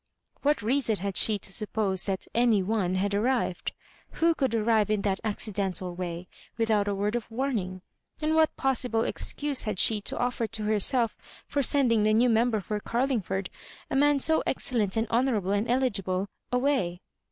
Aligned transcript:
What 0.41 0.63
reason 0.63 0.95
had 0.95 1.15
she 1.15 1.37
to 1.37 1.53
sup 1.53 1.73
pose 1.73 2.07
that 2.07 2.25
"any 2.33 2.63
one" 2.63 2.95
had 2.95 3.13
arrived? 3.13 3.71
Who 4.13 4.33
could 4.33 4.55
arrive 4.55 4.89
in 4.89 5.03
that 5.03 5.19
accidental 5.23 5.93
way, 5.93 6.27
without 6.57 6.87
a 6.87 6.95
word 6.95 7.15
of 7.15 7.29
warning? 7.29 7.83
And 8.19 8.33
what 8.33 8.57
possible 8.57 9.03
excuse 9.03 9.65
had 9.65 9.77
she 9.77 10.01
to 10.01 10.17
offer 10.17 10.47
to 10.47 10.63
herself 10.63 11.17
for 11.45 11.61
sending 11.61 12.01
the 12.01 12.15
new 12.15 12.29
mem 12.29 12.49
ber 12.49 12.61
for 12.61 12.79
Oarlingford— 12.83 13.49
a 13.91 13.95
man 13.95 14.17
so 14.17 14.41
excellent 14.47 14.97
and 14.97 15.07
honourable 15.09 15.51
and 15.51 15.69
eligible— 15.69 16.29
away 16.51 17.01